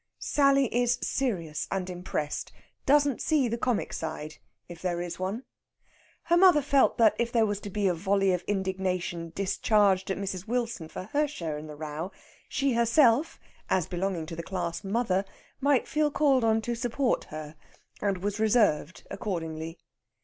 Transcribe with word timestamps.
Sally 0.17 0.65
is 0.75 0.97
serious 1.03 1.67
and 1.69 1.87
impressed; 1.87 2.51
doesn't 2.87 3.21
see 3.21 3.47
the 3.47 3.55
comic 3.55 3.93
side, 3.93 4.37
if 4.67 4.81
there 4.81 4.99
is 4.99 5.19
one. 5.19 5.43
Her 6.23 6.37
mother 6.37 6.63
felt 6.63 6.97
that 6.97 7.13
if 7.19 7.31
there 7.31 7.45
was 7.45 7.59
to 7.59 7.69
be 7.69 7.87
a 7.87 7.93
volley 7.93 8.31
of 8.33 8.41
indignation 8.47 9.31
discharged 9.35 10.09
at 10.09 10.17
Mrs. 10.17 10.47
Wilson 10.47 10.89
for 10.89 11.03
her 11.13 11.27
share 11.27 11.59
in 11.59 11.67
the 11.67 11.75
row, 11.75 12.11
she 12.49 12.73
herself, 12.73 13.39
as 13.69 13.85
belonging 13.85 14.25
to 14.25 14.35
the 14.35 14.41
class 14.41 14.83
mother, 14.83 15.23
might 15.59 15.87
feel 15.87 16.09
called 16.09 16.43
on 16.43 16.63
to 16.63 16.73
support 16.73 17.25
her, 17.25 17.55
and 18.01 18.23
was 18.23 18.39
reserved 18.39 19.03
accordingly. 19.11 19.77